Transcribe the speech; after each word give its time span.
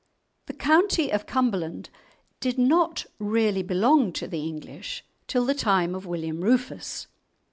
The 0.47 0.53
county 0.53 1.11
of 1.11 1.27
Cumberland 1.27 1.91
did 2.39 2.57
not 2.57 3.05
really 3.19 3.61
belong 3.61 4.11
to 4.13 4.27
the 4.27 4.41
English 4.47 5.05
till 5.27 5.45
the 5.45 5.53
time 5.53 5.93
of 5.93 6.07
William 6.07 6.41
Rufus. 6.43 7.05